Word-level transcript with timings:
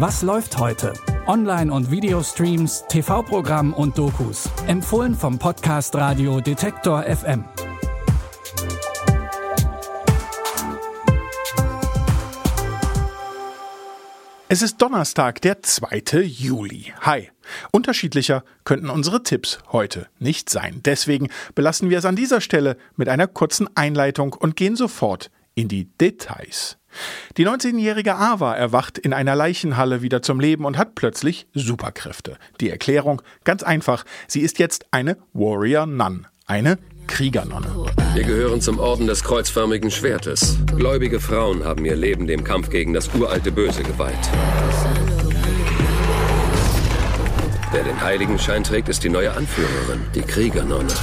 Was 0.00 0.22
läuft 0.22 0.58
heute? 0.58 0.92
Online- 1.26 1.72
und 1.72 1.90
Videostreams, 1.90 2.84
TV-Programm 2.88 3.74
und 3.74 3.98
Dokus. 3.98 4.48
Empfohlen 4.68 5.12
vom 5.12 5.40
Podcast 5.40 5.92
Radio 5.96 6.40
Detektor 6.40 7.02
FM. 7.02 7.44
Es 14.48 14.62
ist 14.62 14.80
Donnerstag, 14.80 15.42
der 15.42 15.62
2. 15.62 16.22
Juli. 16.22 16.92
Hi. 17.00 17.30
Unterschiedlicher 17.72 18.44
könnten 18.62 18.90
unsere 18.90 19.24
Tipps 19.24 19.58
heute 19.72 20.06
nicht 20.20 20.48
sein. 20.48 20.80
Deswegen 20.84 21.28
belassen 21.56 21.90
wir 21.90 21.98
es 21.98 22.04
an 22.04 22.14
dieser 22.14 22.40
Stelle 22.40 22.76
mit 22.94 23.08
einer 23.08 23.26
kurzen 23.26 23.68
Einleitung 23.74 24.32
und 24.32 24.54
gehen 24.54 24.76
sofort 24.76 25.32
in 25.58 25.66
die 25.66 25.86
Details. 26.00 26.76
Die 27.36 27.44
19-jährige 27.44 28.14
Ava 28.14 28.54
erwacht 28.54 28.96
in 28.96 29.12
einer 29.12 29.34
Leichenhalle 29.34 30.02
wieder 30.02 30.22
zum 30.22 30.38
Leben 30.38 30.64
und 30.64 30.78
hat 30.78 30.94
plötzlich 30.94 31.48
Superkräfte. 31.52 32.38
Die 32.60 32.70
Erklärung 32.70 33.22
ganz 33.42 33.64
einfach, 33.64 34.04
sie 34.28 34.40
ist 34.40 34.60
jetzt 34.60 34.86
eine 34.92 35.16
Warrior 35.32 35.86
Nun, 35.86 36.28
eine 36.46 36.78
Kriegernonne. 37.08 37.66
Wir 38.14 38.22
gehören 38.22 38.60
zum 38.60 38.78
Orden 38.78 39.08
des 39.08 39.24
kreuzförmigen 39.24 39.90
Schwertes. 39.90 40.58
Gläubige 40.76 41.18
Frauen 41.18 41.64
haben 41.64 41.84
ihr 41.84 41.96
Leben 41.96 42.28
dem 42.28 42.44
Kampf 42.44 42.70
gegen 42.70 42.92
das 42.92 43.12
uralte 43.12 43.50
Böse 43.50 43.82
geweiht. 43.82 44.14
Wer 47.72 47.82
den 47.82 48.00
Heiligenschein 48.00 48.62
trägt, 48.62 48.88
ist 48.88 49.02
die 49.02 49.10
neue 49.10 49.32
Anführerin, 49.32 50.02
die 50.14 50.22
Kriegernonne. 50.22 50.94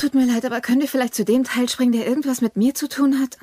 Tut 0.00 0.14
mir 0.14 0.24
leid, 0.24 0.46
aber 0.46 0.62
können 0.62 0.80
wir 0.80 0.88
vielleicht 0.88 1.14
zu 1.14 1.26
dem 1.26 1.44
Teil 1.44 1.68
springen, 1.68 1.92
der 1.92 2.06
irgendwas 2.06 2.40
mit 2.40 2.56
mir 2.56 2.74
zu 2.74 2.88
tun 2.88 3.20
hat? 3.20 3.36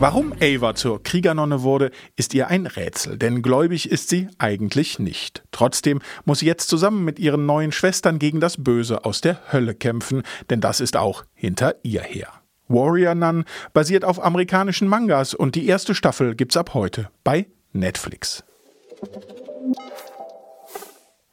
Warum 0.00 0.32
Ava 0.42 0.74
zur 0.74 1.00
Kriegernonne 1.00 1.62
wurde, 1.62 1.92
ist 2.16 2.34
ihr 2.34 2.48
ein 2.48 2.66
Rätsel, 2.66 3.16
denn 3.16 3.42
gläubig 3.42 3.88
ist 3.88 4.08
sie 4.08 4.26
eigentlich 4.36 4.98
nicht. 4.98 5.44
Trotzdem 5.52 6.00
muss 6.24 6.40
sie 6.40 6.46
jetzt 6.46 6.68
zusammen 6.68 7.04
mit 7.04 7.20
ihren 7.20 7.46
neuen 7.46 7.70
Schwestern 7.70 8.18
gegen 8.18 8.40
das 8.40 8.56
Böse 8.56 9.04
aus 9.04 9.20
der 9.20 9.52
Hölle 9.52 9.72
kämpfen, 9.72 10.24
denn 10.50 10.60
das 10.60 10.80
ist 10.80 10.96
auch 10.96 11.22
hinter 11.32 11.76
ihr 11.84 12.02
her. 12.02 12.32
Warrior 12.66 13.14
Nun 13.14 13.44
basiert 13.72 14.04
auf 14.04 14.20
amerikanischen 14.20 14.88
Mangas 14.88 15.32
und 15.32 15.54
die 15.54 15.68
erste 15.68 15.94
Staffel 15.94 16.34
gibt's 16.34 16.56
ab 16.56 16.74
heute 16.74 17.08
bei 17.22 17.46
Netflix. 17.72 18.42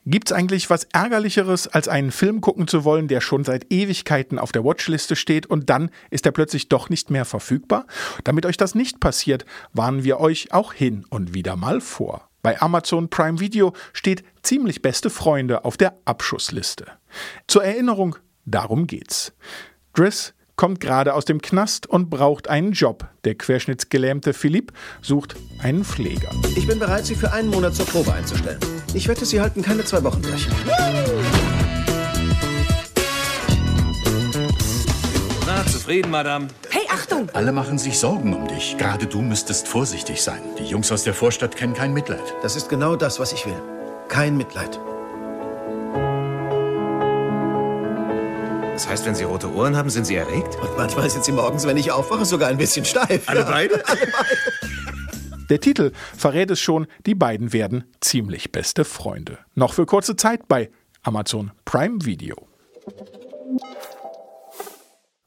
Gibt's 0.10 0.32
eigentlich 0.32 0.70
was 0.70 0.86
Ärgerlicheres, 0.94 1.68
als 1.68 1.90
einen 1.90 2.12
Film 2.12 2.40
gucken 2.40 2.66
zu 2.70 2.86
wollen, 2.86 3.10
der 3.10 3.20
schon 3.20 3.44
seit 3.44 3.74
Ewigkeiten 3.74 4.40
auf 4.40 4.54
der 4.54 4.64
Watchliste 4.64 5.18
steht 5.18 5.48
und 5.48 5.70
dann 5.70 5.90
ist 6.12 6.26
er 6.26 6.32
plötzlich 6.32 6.70
doch 6.70 6.90
nicht 6.90 7.12
mehr 7.12 7.26
verfügbar? 7.26 7.86
Damit 8.24 8.46
euch 8.46 8.56
das 8.56 8.74
nicht 8.74 9.02
passiert, 9.02 9.46
warnen 9.74 10.06
wir 10.06 10.22
euch 10.22 10.54
auch 10.54 10.72
hin 10.72 11.06
und 11.10 11.34
wieder 11.34 11.58
mal 11.58 11.82
vor. 11.82 12.30
Bei 12.42 12.62
Amazon 12.62 13.10
Prime 13.10 13.42
Video 13.42 13.74
steht 13.92 14.24
ziemlich 14.44 14.82
beste 14.82 15.10
Freunde 15.10 15.66
auf 15.66 15.76
der 15.76 15.98
Abschussliste. 16.06 16.86
Zur 17.46 17.66
Erinnerung, 17.66 18.16
darum 18.46 18.88
geht's. 18.88 19.34
Driss 19.94 20.34
kommt 20.56 20.80
gerade 20.80 21.16
aus 21.16 21.26
dem 21.26 21.42
Knast 21.42 21.86
und 21.86 22.10
braucht 22.10 22.48
einen 22.48 22.72
Job. 22.72 23.10
Der 23.26 23.36
querschnittsgelähmte 23.36 24.32
Philipp 24.32 24.72
sucht 25.02 25.36
einen 25.60 25.84
Pfleger. 25.84 26.32
Ich 26.56 26.66
bin 26.66 26.80
bereit, 26.80 27.06
Sie 27.06 27.16
für 27.16 27.34
einen 27.34 27.50
Monat 27.50 27.76
zur 27.76 27.86
Probe 27.86 28.14
einzustellen. 28.14 28.77
Ich 28.98 29.08
wette, 29.08 29.28
Sie 29.28 29.40
halten 29.40 29.62
keine 29.62 29.86
zwei 29.86 30.04
Wochen 30.04 30.24
durch. 30.24 30.48
Na, 35.46 35.66
zufrieden, 35.68 36.10
Madame? 36.10 36.48
Hey, 36.72 36.82
Achtung! 36.90 37.30
Alle 37.34 37.52
machen 37.52 37.78
sich 37.78 38.00
Sorgen 38.00 38.34
um 38.34 38.48
dich. 38.48 38.76
Gerade 38.80 39.06
du 39.06 39.22
müsstest 39.22 39.68
vorsichtig 39.68 40.24
sein. 40.24 40.42
Die 40.58 40.64
Jungs 40.66 40.92
aus 40.92 41.04
der 41.04 41.14
Vorstadt 41.14 41.56
kennen 41.56 41.76
kein 41.76 41.94
Mitleid. 41.94 42.24
Das 42.42 42.56
ist 42.56 42.70
genau 42.70 42.96
das, 42.96 43.20
was 43.20 43.34
ich 43.34 43.46
will. 43.46 43.62
Kein 44.08 44.36
Mitleid. 44.36 44.80
Das 48.74 48.88
heißt, 48.88 49.06
wenn 49.06 49.14
Sie 49.14 49.26
rote 49.26 49.54
Ohren 49.54 49.78
haben, 49.78 49.92
sind 49.92 50.06
Sie 50.06 50.16
erregt? 50.16 50.56
Und 50.56 50.76
manchmal 50.76 51.08
sind 51.12 51.24
Sie 51.24 51.32
morgens, 51.32 51.68
wenn 51.68 51.78
ich 51.78 51.92
aufwache, 51.92 52.26
sogar 52.26 52.50
ein 52.50 52.58
bisschen 52.58 52.84
steif. 52.84 53.30
Alle 53.30 53.44
beide? 53.44 53.84
Der 55.50 55.60
Titel 55.60 55.92
verrät 56.16 56.52
es 56.52 56.60
schon, 56.60 56.88
die 57.06 57.16
beiden 57.16 57.54
werden 57.54 57.86
ziemlich 58.02 58.52
beste 58.52 58.84
Freunde. 58.84 59.40
Noch 59.56 59.74
für 59.74 59.86
kurze 59.86 60.16
Zeit 60.16 60.48
bei 60.48 60.70
Amazon 61.04 61.52
Prime 61.66 62.04
Video. 62.04 62.36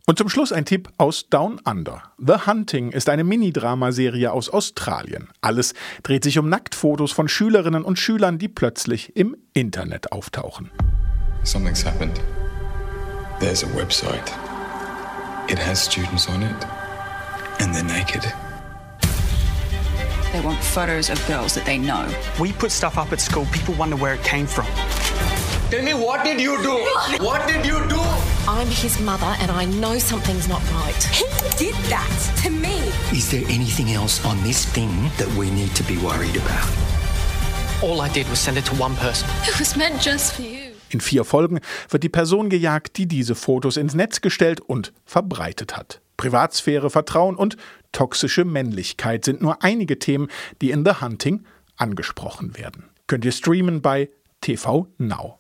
Und 0.06 0.19
zum 0.19 0.28
Schluss 0.28 0.53
ein 0.53 0.64
Tipp 0.64 0.88
aus 0.98 1.28
Down 1.31 1.60
Under. 1.64 2.03
The 2.19 2.47
Hunting 2.47 2.91
ist 2.91 3.08
eine 3.08 3.22
Mini-Dramaserie 3.22 4.32
aus 4.32 4.48
Australien. 4.48 5.28
Alles 5.41 5.72
dreht 6.03 6.25
sich 6.25 6.38
um 6.38 6.48
Nacktfotos 6.48 7.12
von 7.12 7.28
Schülerinnen 7.28 7.84
und 7.84 7.98
Schülern, 7.98 8.38
die 8.38 8.48
plötzlich 8.48 9.14
im 9.16 9.37
Internet 9.54 10.10
auftauchen. 10.10 10.70
Something's 11.44 11.87
happened. 11.87 12.20
There's 13.38 13.62
a 13.62 13.69
website. 13.75 14.32
It 15.48 15.58
has 15.58 15.87
students 15.87 16.28
on 16.28 16.42
it, 16.42 16.66
and 17.60 17.75
they're 17.75 17.84
naked. 17.84 18.34
They 20.32 20.41
want 20.41 20.62
photos 20.62 21.10
of 21.10 21.18
girls 21.26 21.54
that 21.54 21.64
they 21.64 21.76
know. 21.76 22.08
We 22.38 22.52
put 22.52 22.70
stuff 22.70 22.96
up 22.96 23.10
at 23.12 23.20
school, 23.20 23.46
people 23.46 23.74
wonder 23.74 23.96
where 23.96 24.14
it 24.14 24.22
came 24.22 24.46
from. 24.46 24.66
Tell 25.70 25.82
me, 25.82 25.94
what 25.94 26.24
did 26.24 26.41
you 26.41 26.60
do? 26.62 26.76
What 27.24 27.48
did 27.48 27.66
you 27.66 27.78
do? 27.88 28.00
I'm 28.48 28.69
his 28.69 29.00
mother 29.00 29.34
and 29.40 29.50
I 29.50 29.64
know 29.64 29.98
something's 29.98 30.48
not 30.48 30.62
right. 30.72 31.02
He 31.12 31.24
did 31.58 31.74
that 31.90 32.10
to 32.42 32.50
me. 32.50 32.78
Is 33.12 33.30
there 33.30 33.44
anything 33.48 33.92
else 33.92 34.24
on 34.24 34.40
this 34.42 34.64
thing 34.64 35.10
that 35.19 35.28
we 35.36 35.50
need 35.50 35.74
to 35.74 35.82
be 35.82 35.96
worried 35.98 36.36
about? 36.36 36.69
All 37.82 38.00
I 38.00 38.08
did 38.08 38.28
was 38.28 38.38
send 38.38 38.56
it 38.56 38.64
to 38.66 38.74
one 38.76 38.94
person. 38.96 39.28
It 39.48 39.58
was 39.58 39.76
meant 39.76 40.00
just 40.00 40.34
for 40.34 40.42
you. 40.42 40.70
In 40.90 41.00
vier 41.00 41.24
Folgen 41.24 41.60
wird 41.88 42.02
die 42.02 42.08
Person 42.08 42.50
gejagt, 42.50 42.96
die 42.96 43.06
diese 43.06 43.34
Fotos 43.34 43.76
ins 43.76 43.94
Netz 43.94 44.20
gestellt 44.20 44.60
und 44.60 44.92
verbreitet 45.06 45.76
hat. 45.76 46.00
Privatsphäre, 46.16 46.90
Vertrauen 46.90 47.36
und 47.36 47.56
toxische 47.92 48.44
Männlichkeit 48.44 49.24
sind 49.24 49.42
nur 49.42 49.62
einige 49.62 49.98
Themen, 49.98 50.28
die 50.60 50.70
in 50.70 50.84
The 50.84 51.00
Hunting 51.00 51.44
angesprochen 51.76 52.56
werden. 52.56 52.90
Könnt 53.06 53.24
ihr 53.24 53.32
streamen 53.32 53.82
bei 53.82 54.10
TV 54.40 54.88
Now. 54.98 55.38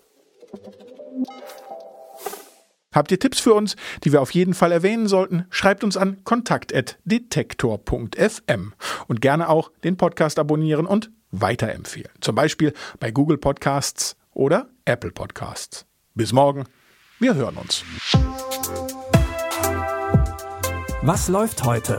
Habt 2.92 3.12
ihr 3.12 3.20
Tipps 3.20 3.38
für 3.38 3.54
uns, 3.54 3.76
die 4.02 4.10
wir 4.12 4.20
auf 4.20 4.32
jeden 4.32 4.54
Fall 4.54 4.72
erwähnen 4.72 5.06
sollten? 5.06 5.46
Schreibt 5.50 5.84
uns 5.84 5.96
an 5.96 6.24
kontakt.detektor.fm 6.24 8.72
und 9.06 9.20
gerne 9.20 9.48
auch 9.48 9.70
den 9.84 9.96
Podcast 9.96 10.40
abonnieren 10.40 10.86
und 10.86 11.12
weiterempfehlen. 11.30 12.10
Zum 12.20 12.34
Beispiel 12.34 12.72
bei 12.98 13.12
Google 13.12 13.38
Podcasts 13.38 14.16
oder 14.32 14.68
Apple 14.84 15.12
Podcasts. 15.12 15.86
Bis 16.14 16.32
morgen, 16.32 16.64
wir 17.20 17.36
hören 17.36 17.56
uns. 17.56 17.84
Was 21.02 21.28
läuft 21.28 21.64
heute? 21.64 21.98